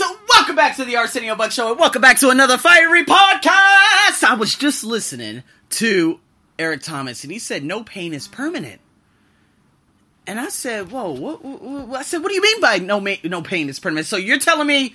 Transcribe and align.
ladies. 0.00 0.16
Welcome 0.34 0.56
back 0.56 0.76
to 0.76 0.84
the 0.84 0.96
Arsenio 0.96 1.34
Buck 1.34 1.50
Show, 1.52 1.70
and 1.70 1.78
welcome 1.80 2.00
back 2.02 2.18
to 2.20 2.30
another 2.30 2.58
fiery 2.58 3.04
podcast. 3.04 4.24
I 4.24 4.36
was 4.38 4.54
just 4.54 4.84
listening 4.84 5.42
to 5.70 6.20
Eric 6.58 6.82
Thomas, 6.82 7.22
and 7.24 7.32
he 7.32 7.38
said 7.38 7.64
no 7.64 7.82
pain 7.82 8.14
is 8.14 8.28
permanent. 8.28 8.80
And 10.26 10.38
I 10.38 10.48
said, 10.48 10.90
"Whoa, 10.90 11.10
what, 11.12 11.44
what, 11.44 11.62
what- 11.88 12.00
I 12.00 12.02
said, 12.02 12.22
what 12.22 12.28
do 12.28 12.34
you 12.34 12.42
mean 12.42 12.60
by 12.60 12.78
no 12.78 13.00
ma- 13.00 13.14
no 13.24 13.42
pain 13.42 13.68
is 13.68 13.78
permanent?" 13.80 14.06
So 14.06 14.16
you're 14.16 14.38
telling 14.38 14.66
me 14.66 14.94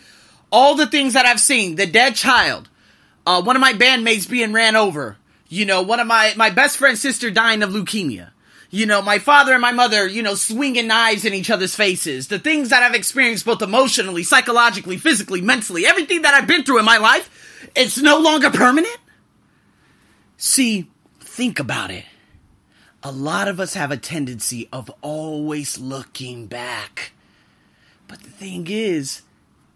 all 0.52 0.76
the 0.76 0.88
things 0.88 1.14
that 1.14 1.26
I've 1.26 1.40
seen, 1.40 1.76
the 1.76 1.88
dead 1.88 2.16
child, 2.16 2.70
uh, 3.26 3.42
one 3.42 3.56
of 3.56 3.62
my 3.62 3.74
bandmates 3.74 4.30
being 4.30 4.54
ran 4.54 4.76
over, 4.76 5.18
you 5.50 5.66
know, 5.66 5.82
one 5.82 6.00
of 6.00 6.08
my 6.08 6.34
my 6.36 6.50
best 6.50 6.78
friend's 6.78 7.02
sister 7.02 7.30
dying 7.32 7.64
of 7.64 7.72
leukemia. 7.72 8.30
You 8.74 8.88
know, 8.88 9.04
my 9.04 9.20
father 9.20 9.52
and 9.54 9.62
my 9.62 9.72
mother, 9.72 10.08
you 10.08 10.24
know, 10.24 10.34
swinging 10.34 10.88
knives 10.88 11.26
in 11.26 11.34
each 11.36 11.52
other's 11.52 11.76
faces. 11.76 12.30
The 12.30 12.40
things 12.40 12.70
that 12.70 12.82
I've 12.82 12.96
experienced 12.96 13.46
both 13.46 13.62
emotionally, 13.62 14.24
psychologically, 14.24 14.98
physically, 14.98 15.42
mentally, 15.42 15.86
everything 15.86 16.24
that 16.24 16.34
I've 16.34 16.48
been 16.48 16.64
through 16.64 16.80
in 16.80 16.86
my 16.86 16.98
life, 16.98 17.70
it's 17.76 18.00
no 18.00 18.18
longer 18.18 18.50
permanent. 18.50 18.98
See, 20.38 20.90
think 21.20 21.60
about 21.60 21.92
it. 21.92 22.06
A 23.04 23.12
lot 23.12 23.48
of 23.48 23.60
us 23.60 23.76
have 23.76 23.92
a 23.92 23.98
tendency 23.98 24.70
of 24.74 24.90
always 25.04 25.78
looking 25.78 26.48
back. 26.48 27.12
But 28.08 28.22
the 28.22 28.32
thing 28.32 28.66
is, 28.68 29.22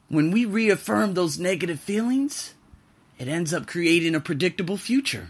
when 0.09 0.31
we 0.31 0.43
reaffirm 0.43 1.13
those 1.13 1.37
negative 1.37 1.79
feelings, 1.79 2.55
it 3.19 3.27
ends 3.27 3.53
up 3.53 3.67
creating 3.67 4.15
a 4.15 4.19
predictable 4.19 4.75
future. 4.75 5.29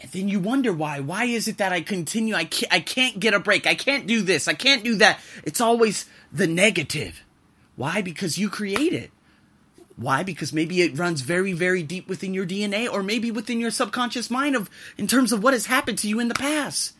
And 0.00 0.10
then 0.10 0.28
you 0.28 0.40
wonder 0.40 0.72
why. 0.72 1.00
Why 1.00 1.24
is 1.24 1.48
it 1.48 1.58
that 1.58 1.72
I 1.72 1.80
continue? 1.80 2.34
I 2.34 2.44
can't, 2.44 2.72
I 2.72 2.80
can't 2.80 3.18
get 3.18 3.34
a 3.34 3.40
break. 3.40 3.66
I 3.66 3.74
can't 3.74 4.06
do 4.06 4.22
this. 4.22 4.46
I 4.46 4.54
can't 4.54 4.84
do 4.84 4.96
that. 4.96 5.20
It's 5.44 5.60
always 5.60 6.06
the 6.32 6.46
negative. 6.46 7.22
Why? 7.76 8.02
Because 8.02 8.38
you 8.38 8.50
create 8.50 8.92
it. 8.92 9.10
Why? 9.96 10.22
Because 10.22 10.52
maybe 10.52 10.82
it 10.82 10.98
runs 10.98 11.22
very, 11.22 11.54
very 11.54 11.82
deep 11.82 12.08
within 12.08 12.34
your 12.34 12.46
DNA 12.46 12.90
or 12.92 13.02
maybe 13.02 13.30
within 13.30 13.60
your 13.60 13.70
subconscious 13.70 14.30
mind 14.30 14.54
of 14.54 14.68
in 14.98 15.06
terms 15.06 15.32
of 15.32 15.42
what 15.42 15.54
has 15.54 15.66
happened 15.66 15.98
to 15.98 16.08
you 16.08 16.20
in 16.20 16.28
the 16.28 16.34
past. 16.34 16.92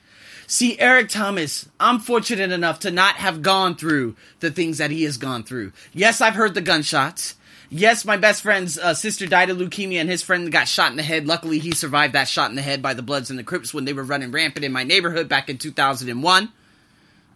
See, 0.47 0.79
Eric 0.79 1.09
Thomas, 1.09 1.69
I'm 1.79 1.99
fortunate 1.99 2.53
enough 2.53 2.79
to 2.81 2.91
not 2.91 3.17
have 3.17 3.43
gone 3.43 3.75
through 3.75 4.17
the 4.41 4.51
things 4.51 4.79
that 4.79 4.93
he 4.93 5.03
has 5.03 5.19
gone 5.19 5.43
through. 5.43 5.73
Yes, 5.93 6.21
I've 6.21 6.37
heard 6.37 6.55
the 6.55 6.61
gunshots. 6.61 7.35
Yes, 7.69 8.05
my 8.05 8.17
best 8.17 8.43
friend's 8.43 8.79
uh, 8.79 8.95
sister 8.95 9.27
died 9.27 9.51
of 9.51 9.59
leukemia 9.59 10.01
and 10.01 10.09
his 10.09 10.23
friend 10.23 10.51
got 10.53 10.69
shot 10.69 10.91
in 10.91 10.97
the 10.97 11.03
head. 11.03 11.27
Luckily, 11.27 11.59
he 11.59 11.73
survived 11.73 12.15
that 12.15 12.29
shot 12.29 12.51
in 12.51 12.57
the 12.57 12.63
head 12.63 12.81
by 12.81 12.95
the 12.95 13.03
Bloods 13.03 13.29
and 13.29 13.39
the 13.39 13.45
Crips 13.45 13.75
when 13.75 13.85
they 13.85 13.93
were 13.93 14.05
running 14.05 14.31
rampant 14.31 14.65
in 14.65 14.73
my 14.73 14.85
neighborhood 14.85 15.29
back 15.29 15.51
in 15.51 15.59
2001. 15.59 16.53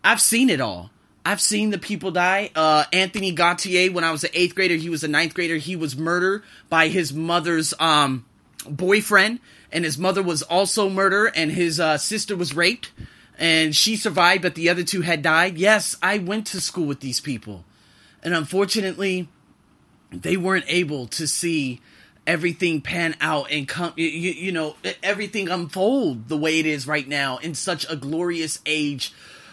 I've 0.05 0.21
seen 0.21 0.49
it 0.49 0.61
all. 0.61 0.91
I've 1.25 1.41
seen 1.41 1.71
the 1.71 1.79
people 1.79 2.13
die. 2.13 2.51
Uh, 2.55 2.85
Anthony 2.93 3.33
Gautier, 3.33 3.93
when 3.93 4.05
I 4.05 4.13
was 4.13 4.25
an 4.25 4.31
eighth 4.33 4.55
grader, 4.55 4.77
he 4.77 4.89
was 4.89 5.05
a 5.05 5.09
ninth 5.09 5.35
grader. 5.35 5.57
He 5.57 5.77
was 5.77 5.97
murdered 5.97 6.43
by 6.69 6.89
his 6.89 7.13
mother's 7.13 7.75
um, 7.79 8.25
boyfriend, 8.69 9.41
and 9.71 9.85
his 9.85 9.99
mother 9.99 10.23
was 10.23 10.43
also 10.43 10.89
murdered, 10.89 11.33
and 11.35 11.51
his 11.51 11.79
uh, 11.79 11.99
sister 11.99 12.37
was 12.37 12.55
raped, 12.55 12.93
and 13.39 13.77
she 13.77 13.97
survived, 13.97 14.43
but 14.43 14.55
the 14.55 14.71
other 14.71 14.83
two 14.83 15.03
had 15.03 15.23
died. 15.23 15.59
Yes, 15.59 15.97
I 16.03 16.19
went 16.19 16.47
to 16.49 16.61
school 16.61 16.87
with 16.87 17.01
these 17.01 17.21
people, 17.21 17.65
and 18.23 18.33
unfortunately, 18.33 19.29
they 20.11 20.37
weren't 20.37 20.65
able 20.69 21.07
to 21.07 21.27
see 21.27 21.81
everything 22.27 22.81
pan 22.81 23.17
out 23.21 23.51
and 23.51 23.67
come 23.67 23.93
you, 23.97 24.07
you 24.07 24.53
know 24.53 24.77
everything 25.03 25.49
unfold 25.49 26.29
the 26.29 26.37
way 26.37 26.59
it 26.59 26.67
is 26.67 26.87
right 26.87 27.09
now 27.09 27.39
in 27.39 27.55
such 27.55 27.91
a 27.91 27.97
glorious 27.97 28.61
age 28.67 29.13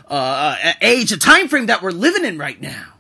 uh 0.10 0.56
age 0.82 1.12
a 1.12 1.18
time 1.18 1.48
frame 1.48 1.68
that 1.68 1.82
we're 1.82 1.92
living 1.92 2.26
in 2.26 2.38
right 2.38 2.62
now. 2.62 2.94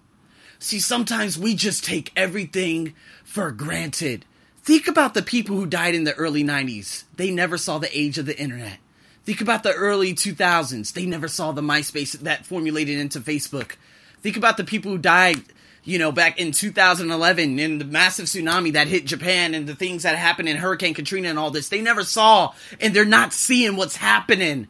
See 0.59 0.79
sometimes 0.79 1.37
we 1.37 1.53
just 1.53 1.85
take 1.85 2.11
everything 2.15 2.93
for 3.23 3.51
granted. 3.51 4.25
Think 4.63 4.87
about 4.87 5.13
the 5.13 5.21
people 5.21 5.55
who 5.55 5.65
died 5.65 5.95
in 5.95 6.03
the 6.03 6.13
early 6.13 6.43
90s 6.43 7.03
they 7.15 7.31
never 7.31 7.57
saw 7.57 7.77
the 7.77 7.97
age 7.97 8.17
of 8.17 8.25
the 8.25 8.39
internet. 8.39 8.79
Think 9.25 9.41
about 9.41 9.63
the 9.63 9.73
early 9.73 10.13
2000s 10.13 10.93
they 10.93 11.05
never 11.05 11.27
saw 11.27 11.51
the 11.51 11.61
myspace 11.61 12.13
that 12.19 12.45
formulated 12.45 12.97
into 12.97 13.19
facebook. 13.19 13.73
Think 14.21 14.37
about 14.37 14.57
the 14.57 14.63
people 14.63 14.91
who 14.91 14.97
died 14.97 15.43
you 15.87 15.97
know, 15.99 16.11
back 16.11 16.37
in 16.37 16.51
2011 16.51 17.59
in 17.59 17.77
the 17.77 17.85
massive 17.85 18.25
tsunami 18.25 18.73
that 18.73 18.89
hit 18.89 19.05
Japan 19.05 19.55
and 19.55 19.65
the 19.65 19.73
things 19.73 20.03
that 20.03 20.17
happened 20.17 20.49
in 20.49 20.57
Hurricane 20.57 20.93
Katrina 20.93 21.29
and 21.29 21.39
all 21.39 21.49
this, 21.49 21.69
they 21.69 21.79
never 21.79 22.03
saw 22.03 22.53
and 22.81 22.93
they're 22.93 23.05
not 23.05 23.31
seeing 23.31 23.77
what's 23.77 23.95
happening 23.95 24.67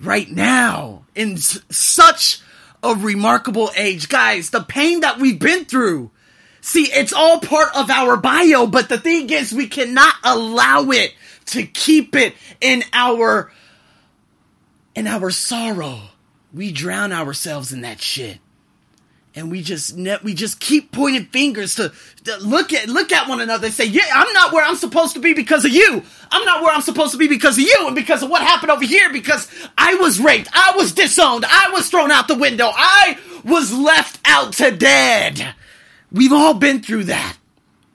right 0.00 0.30
now 0.30 1.04
in 1.14 1.34
s- 1.34 1.60
such 1.68 2.40
a 2.82 2.94
remarkable 2.94 3.70
age. 3.76 4.08
Guys, 4.08 4.48
the 4.48 4.62
pain 4.62 5.00
that 5.00 5.18
we've 5.18 5.38
been 5.38 5.66
through. 5.66 6.10
See, 6.62 6.90
it's 6.90 7.12
all 7.12 7.38
part 7.38 7.76
of 7.76 7.90
our 7.90 8.16
bio, 8.16 8.66
but 8.66 8.88
the 8.88 8.98
thing 8.98 9.28
is, 9.28 9.52
we 9.52 9.68
cannot 9.68 10.14
allow 10.24 10.88
it 10.90 11.14
to 11.46 11.64
keep 11.64 12.16
it 12.16 12.34
in 12.62 12.82
our, 12.94 13.52
in 14.94 15.06
our 15.06 15.30
sorrow. 15.30 16.00
We 16.52 16.72
drown 16.72 17.12
ourselves 17.12 17.72
in 17.72 17.82
that 17.82 18.00
shit 18.00 18.38
and 19.36 19.50
we 19.50 19.62
just 19.62 19.96
ne- 19.96 20.18
we 20.24 20.32
just 20.34 20.58
keep 20.58 20.90
pointing 20.90 21.26
fingers 21.26 21.74
to, 21.74 21.92
to 22.24 22.36
look 22.38 22.72
at 22.72 22.88
look 22.88 23.12
at 23.12 23.28
one 23.28 23.40
another 23.40 23.66
and 23.66 23.74
say, 23.74 23.84
"Yeah, 23.84 24.06
I'm 24.12 24.32
not 24.32 24.52
where 24.52 24.64
I'm 24.64 24.76
supposed 24.76 25.12
to 25.14 25.20
be 25.20 25.34
because 25.34 25.64
of 25.64 25.70
you. 25.70 26.02
I'm 26.32 26.44
not 26.46 26.62
where 26.62 26.74
I'm 26.74 26.80
supposed 26.80 27.12
to 27.12 27.18
be 27.18 27.28
because 27.28 27.58
of 27.58 27.64
you, 27.64 27.76
and 27.86 27.94
because 27.94 28.22
of 28.22 28.30
what 28.30 28.42
happened 28.42 28.72
over 28.72 28.84
here. 28.84 29.12
Because 29.12 29.48
I 29.76 29.94
was 29.96 30.18
raped, 30.18 30.48
I 30.52 30.72
was 30.76 30.92
disowned, 30.92 31.44
I 31.44 31.70
was 31.72 31.88
thrown 31.90 32.10
out 32.10 32.26
the 32.26 32.34
window, 32.34 32.70
I 32.74 33.18
was 33.44 33.72
left 33.72 34.18
out 34.24 34.54
to 34.54 34.70
dead. 34.70 35.54
We've 36.10 36.32
all 36.32 36.54
been 36.54 36.82
through 36.82 37.04
that. 37.04 37.36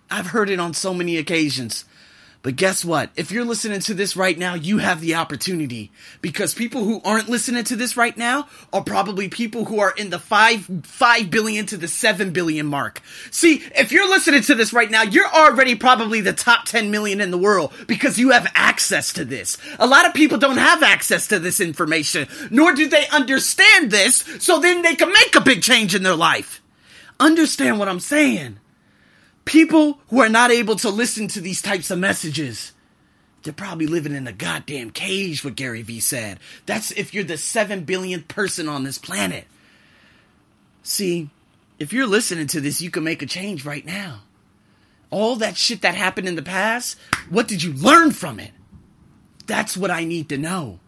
I've 0.09 0.27
heard 0.27 0.49
it 0.49 0.59
on 0.59 0.73
so 0.75 0.93
many 0.93 1.17
occasions." 1.17 1.85
But 2.43 2.55
guess 2.55 2.83
what? 2.83 3.11
If 3.15 3.31
you're 3.31 3.45
listening 3.45 3.81
to 3.81 3.93
this 3.93 4.15
right 4.15 4.37
now, 4.37 4.55
you 4.55 4.79
have 4.79 4.99
the 4.99 5.15
opportunity 5.15 5.91
because 6.21 6.55
people 6.55 6.83
who 6.83 6.99
aren't 7.05 7.29
listening 7.29 7.63
to 7.65 7.75
this 7.75 7.95
right 7.95 8.17
now 8.17 8.47
are 8.73 8.83
probably 8.83 9.29
people 9.29 9.65
who 9.65 9.79
are 9.79 9.91
in 9.91 10.09
the 10.09 10.17
5 10.17 10.81
5 10.83 11.31
billion 11.31 11.67
to 11.67 11.77
the 11.77 11.87
7 11.87 12.31
billion 12.31 12.65
mark. 12.65 13.01
See, 13.29 13.63
if 13.75 13.91
you're 13.91 14.09
listening 14.09 14.41
to 14.43 14.55
this 14.55 14.73
right 14.73 14.89
now, 14.89 15.03
you're 15.03 15.31
already 15.31 15.75
probably 15.75 16.21
the 16.21 16.33
top 16.33 16.65
10 16.65 16.89
million 16.89 17.21
in 17.21 17.29
the 17.29 17.37
world 17.37 17.73
because 17.85 18.17
you 18.17 18.31
have 18.31 18.51
access 18.55 19.13
to 19.13 19.25
this. 19.25 19.57
A 19.77 19.85
lot 19.85 20.07
of 20.07 20.15
people 20.15 20.39
don't 20.39 20.57
have 20.57 20.81
access 20.81 21.27
to 21.27 21.37
this 21.37 21.59
information, 21.59 22.27
nor 22.49 22.73
do 22.73 22.87
they 22.87 23.07
understand 23.09 23.91
this, 23.91 24.15
so 24.39 24.59
then 24.59 24.81
they 24.81 24.95
can 24.95 25.13
make 25.13 25.35
a 25.35 25.41
big 25.41 25.61
change 25.61 25.93
in 25.93 26.01
their 26.01 26.15
life. 26.15 26.61
Understand 27.19 27.77
what 27.77 27.87
I'm 27.87 27.99
saying? 27.99 28.57
People 29.45 29.99
who 30.09 30.21
are 30.21 30.29
not 30.29 30.51
able 30.51 30.75
to 30.77 30.89
listen 30.89 31.27
to 31.29 31.41
these 31.41 31.61
types 31.61 31.91
of 31.91 31.99
messages, 31.99 32.73
they're 33.43 33.53
probably 33.53 33.87
living 33.87 34.13
in 34.13 34.27
a 34.27 34.31
goddamn 34.31 34.91
cage, 34.91 35.43
what 35.43 35.55
Gary 35.55 35.81
Vee 35.81 35.99
said. 35.99 36.39
That's 36.65 36.91
if 36.91 37.13
you're 37.13 37.23
the 37.23 37.37
seven 37.37 37.83
billionth 37.83 38.27
person 38.27 38.69
on 38.69 38.83
this 38.83 38.97
planet. 38.97 39.45
See, 40.83 41.29
if 41.79 41.91
you're 41.93 42.07
listening 42.07 42.47
to 42.47 42.61
this, 42.61 42.81
you 42.81 42.91
can 42.91 43.03
make 43.03 43.21
a 43.21 43.25
change 43.25 43.65
right 43.65 43.85
now. 43.85 44.21
All 45.09 45.35
that 45.37 45.57
shit 45.57 45.81
that 45.81 45.95
happened 45.95 46.27
in 46.27 46.35
the 46.35 46.43
past, 46.43 46.97
what 47.29 47.47
did 47.47 47.63
you 47.63 47.73
learn 47.73 48.11
from 48.11 48.39
it? 48.39 48.51
That's 49.47 49.75
what 49.75 49.91
I 49.91 50.05
need 50.05 50.29
to 50.29 50.37
know. 50.37 50.79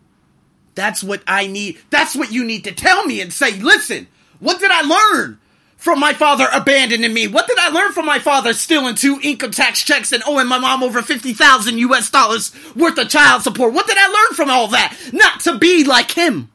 That's 0.76 1.04
what 1.04 1.22
I 1.28 1.48
need. 1.48 1.80
That's 1.90 2.16
what 2.16 2.32
you 2.32 2.44
need 2.44 2.64
to 2.64 2.72
tell 2.72 3.06
me 3.06 3.22
and 3.22 3.34
say, 3.34 3.60
listen, 3.60 4.08
what 4.40 4.60
did 4.60 4.72
I 4.72 4.82
learn? 4.82 5.40
From 5.78 6.00
my 6.00 6.14
father 6.14 6.48
abandoning 6.54 7.14
me? 7.14 7.28
What 7.28 7.48
did 7.48 7.58
I 7.60 7.70
learn 7.70 7.92
from 7.92 8.06
my 8.06 8.20
father 8.20 8.54
stealing 8.54 8.96
two 8.96 9.20
income 9.22 9.52
tax 9.52 9.84
checks 9.84 10.12
and 10.12 10.24
owing 10.26 10.48
my 10.48 10.58
mom 10.58 10.84
over 10.84 11.02
50,000 11.02 11.78
US 11.78 12.10
dollars 12.10 12.54
worth 12.76 12.98
of 12.98 13.10
child 13.10 13.42
support? 13.42 13.74
What 13.74 13.88
did 13.88 13.98
I 13.98 14.08
learn 14.08 14.36
from 14.36 14.50
all 14.50 14.68
that? 14.70 14.98
Not 15.12 15.42
to 15.42 15.58
be 15.58 15.84
like 15.84 16.12
him. 16.12 16.50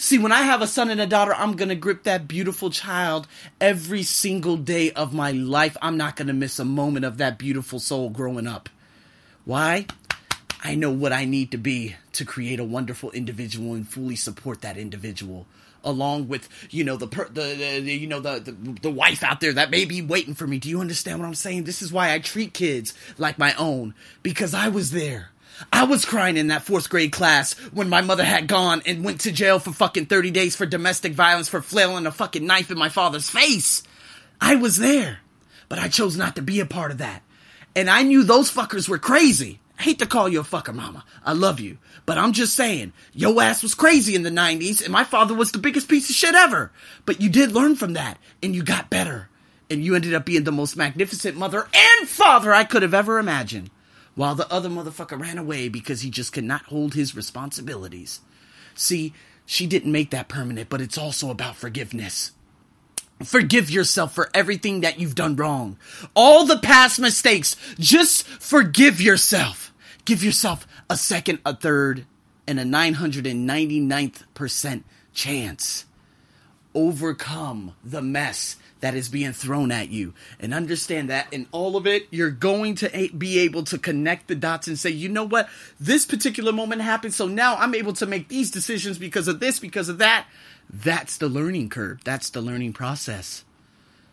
See, 0.00 0.16
when 0.16 0.30
I 0.30 0.42
have 0.42 0.62
a 0.62 0.68
son 0.68 0.90
and 0.90 1.00
a 1.00 1.06
daughter, 1.06 1.34
I'm 1.34 1.56
gonna 1.56 1.74
grip 1.74 2.04
that 2.04 2.28
beautiful 2.28 2.70
child 2.70 3.26
every 3.60 4.04
single 4.04 4.56
day 4.56 4.92
of 4.92 5.12
my 5.12 5.32
life. 5.32 5.76
I'm 5.82 5.96
not 5.96 6.14
gonna 6.14 6.32
miss 6.32 6.60
a 6.60 6.64
moment 6.64 7.04
of 7.04 7.18
that 7.18 7.36
beautiful 7.36 7.80
soul 7.80 8.08
growing 8.08 8.46
up. 8.46 8.68
Why? 9.44 9.86
I 10.62 10.76
know 10.76 10.90
what 10.90 11.12
I 11.12 11.24
need 11.24 11.50
to 11.50 11.58
be 11.58 11.96
to 12.12 12.24
create 12.24 12.60
a 12.60 12.64
wonderful 12.64 13.10
individual 13.10 13.74
and 13.74 13.88
fully 13.88 14.14
support 14.14 14.60
that 14.60 14.76
individual 14.76 15.46
along 15.84 16.28
with 16.28 16.48
you 16.70 16.84
know 16.84 16.96
the 16.96 17.06
per- 17.06 17.28
the, 17.28 17.42
the, 17.42 17.80
the 17.80 17.94
you 17.94 18.06
know 18.06 18.20
the, 18.20 18.40
the 18.40 18.52
the 18.82 18.90
wife 18.90 19.22
out 19.22 19.40
there 19.40 19.52
that 19.52 19.70
may 19.70 19.84
be 19.84 20.02
waiting 20.02 20.34
for 20.34 20.46
me. 20.46 20.58
Do 20.58 20.68
you 20.68 20.80
understand 20.80 21.18
what 21.18 21.26
I'm 21.26 21.34
saying? 21.34 21.64
This 21.64 21.82
is 21.82 21.92
why 21.92 22.12
I 22.12 22.18
treat 22.18 22.54
kids 22.54 22.94
like 23.16 23.38
my 23.38 23.54
own 23.54 23.94
because 24.22 24.54
I 24.54 24.68
was 24.68 24.90
there. 24.90 25.30
I 25.72 25.84
was 25.84 26.04
crying 26.04 26.36
in 26.36 26.48
that 26.48 26.62
fourth 26.62 26.88
grade 26.88 27.12
class 27.12 27.54
when 27.72 27.88
my 27.88 28.00
mother 28.00 28.24
had 28.24 28.46
gone 28.46 28.82
and 28.86 29.04
went 29.04 29.22
to 29.22 29.32
jail 29.32 29.58
for 29.58 29.72
fucking 29.72 30.06
30 30.06 30.30
days 30.30 30.54
for 30.54 30.66
domestic 30.66 31.14
violence 31.14 31.48
for 31.48 31.60
flailing 31.60 32.06
a 32.06 32.12
fucking 32.12 32.46
knife 32.46 32.70
in 32.70 32.78
my 32.78 32.88
father's 32.88 33.28
face. 33.28 33.82
I 34.40 34.54
was 34.54 34.76
there, 34.76 35.18
but 35.68 35.80
I 35.80 35.88
chose 35.88 36.16
not 36.16 36.36
to 36.36 36.42
be 36.42 36.60
a 36.60 36.66
part 36.66 36.92
of 36.92 36.98
that. 36.98 37.22
And 37.74 37.90
I 37.90 38.02
knew 38.02 38.22
those 38.22 38.52
fuckers 38.52 38.88
were 38.88 38.98
crazy. 38.98 39.58
I 39.78 39.82
hate 39.82 40.00
to 40.00 40.06
call 40.06 40.28
you 40.28 40.40
a 40.40 40.44
fucker, 40.44 40.74
mama. 40.74 41.04
I 41.24 41.32
love 41.32 41.60
you. 41.60 41.78
But 42.04 42.18
I'm 42.18 42.32
just 42.32 42.56
saying, 42.56 42.92
yo 43.12 43.38
ass 43.38 43.62
was 43.62 43.74
crazy 43.74 44.14
in 44.14 44.24
the 44.24 44.30
90s, 44.30 44.82
and 44.82 44.92
my 44.92 45.04
father 45.04 45.34
was 45.34 45.52
the 45.52 45.58
biggest 45.58 45.88
piece 45.88 46.10
of 46.10 46.16
shit 46.16 46.34
ever. 46.34 46.72
But 47.06 47.20
you 47.20 47.28
did 47.28 47.52
learn 47.52 47.76
from 47.76 47.92
that, 47.92 48.18
and 48.42 48.56
you 48.56 48.64
got 48.64 48.90
better. 48.90 49.28
And 49.70 49.84
you 49.84 49.94
ended 49.94 50.14
up 50.14 50.24
being 50.24 50.44
the 50.44 50.52
most 50.52 50.76
magnificent 50.76 51.36
mother 51.36 51.68
and 51.72 52.08
father 52.08 52.52
I 52.52 52.64
could 52.64 52.82
have 52.82 52.94
ever 52.94 53.18
imagined. 53.18 53.70
While 54.14 54.34
the 54.34 54.52
other 54.52 54.68
motherfucker 54.68 55.20
ran 55.20 55.38
away 55.38 55.68
because 55.68 56.00
he 56.00 56.10
just 56.10 56.32
could 56.32 56.44
not 56.44 56.62
hold 56.62 56.94
his 56.94 57.14
responsibilities. 57.14 58.20
See, 58.74 59.12
she 59.46 59.66
didn't 59.66 59.92
make 59.92 60.10
that 60.10 60.28
permanent, 60.28 60.68
but 60.68 60.80
it's 60.80 60.98
also 60.98 61.30
about 61.30 61.54
forgiveness. 61.54 62.32
Forgive 63.24 63.70
yourself 63.70 64.14
for 64.14 64.30
everything 64.32 64.80
that 64.80 64.98
you've 64.98 65.14
done 65.14 65.36
wrong. 65.36 65.76
All 66.14 66.44
the 66.44 66.58
past 66.58 67.00
mistakes. 67.00 67.56
Just 67.78 68.26
forgive 68.26 69.00
yourself. 69.00 69.67
Give 70.08 70.24
yourself 70.24 70.66
a 70.88 70.96
second, 70.96 71.40
a 71.44 71.54
third, 71.54 72.06
and 72.46 72.58
a 72.58 72.64
999th 72.64 74.22
percent 74.32 74.86
chance. 75.12 75.84
Overcome 76.74 77.74
the 77.84 78.00
mess 78.00 78.56
that 78.80 78.94
is 78.94 79.10
being 79.10 79.34
thrown 79.34 79.70
at 79.70 79.90
you. 79.90 80.14
And 80.40 80.54
understand 80.54 81.10
that 81.10 81.30
in 81.30 81.46
all 81.52 81.76
of 81.76 81.86
it 81.86 82.06
you're 82.08 82.30
going 82.30 82.76
to 82.76 83.10
be 83.18 83.40
able 83.40 83.64
to 83.64 83.76
connect 83.76 84.28
the 84.28 84.34
dots 84.34 84.66
and 84.66 84.78
say 84.78 84.88
you 84.88 85.10
know 85.10 85.24
what? 85.24 85.50
This 85.78 86.06
particular 86.06 86.52
moment 86.52 86.80
happened 86.80 87.12
so 87.12 87.26
now 87.26 87.56
i'm 87.56 87.74
able 87.74 87.92
to 87.92 88.06
make 88.06 88.28
these 88.28 88.50
decisions 88.50 88.96
because 88.96 89.28
of 89.28 89.40
this 89.40 89.58
because 89.58 89.90
of 89.90 89.98
that. 89.98 90.26
That's 90.70 91.18
the 91.18 91.28
learning 91.28 91.68
curve. 91.68 92.02
That's 92.02 92.30
the 92.30 92.40
learning 92.40 92.72
process. 92.72 93.44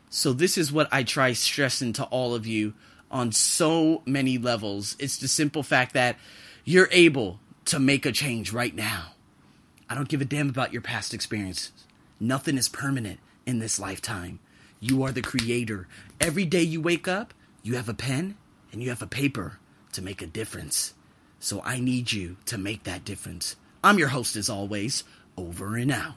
So 0.09 0.33
this 0.33 0.57
is 0.57 0.73
what 0.73 0.89
i 0.91 1.03
try 1.03 1.31
stressing 1.31 1.93
to 1.93 2.03
all 2.03 2.35
of 2.35 2.45
you 2.45 2.73
on 3.15 3.31
so 3.31 4.01
many 4.05 4.37
levels 4.37 4.95
it's 4.99 5.17
the 5.17 5.27
simple 5.27 5.63
fact 5.63 5.93
that 5.93 6.17
you're 6.63 6.89
able 6.91 7.39
to 7.65 7.79
make 7.79 8.05
a 8.05 8.11
change 8.11 8.51
right 8.51 8.75
now 8.75 9.13
i 9.89 9.95
don't 9.95 10.09
give 10.09 10.21
a 10.21 10.25
damn 10.25 10.49
about 10.49 10.73
your 10.73 10.81
past 10.81 11.13
experiences 11.13 11.71
nothing 12.19 12.57
is 12.57 12.69
permanent 12.69 13.19
in 13.45 13.59
this 13.59 13.79
lifetime 13.79 14.39
you 14.79 15.03
are 15.03 15.11
the 15.11 15.21
creator. 15.21 15.87
Every 16.19 16.45
day 16.45 16.61
you 16.61 16.81
wake 16.81 17.07
up, 17.07 17.33
you 17.63 17.75
have 17.75 17.89
a 17.89 17.93
pen 17.93 18.35
and 18.71 18.83
you 18.83 18.89
have 18.89 19.01
a 19.01 19.07
paper 19.07 19.57
to 19.93 20.01
make 20.01 20.21
a 20.21 20.27
difference. 20.27 20.93
So 21.39 21.61
I 21.63 21.79
need 21.79 22.11
you 22.11 22.37
to 22.45 22.57
make 22.57 22.83
that 22.83 23.05
difference. 23.05 23.55
I'm 23.83 23.97
your 23.97 24.09
host 24.09 24.35
as 24.35 24.49
always. 24.49 25.03
Over 25.37 25.75
and 25.75 25.91
out. 25.91 26.15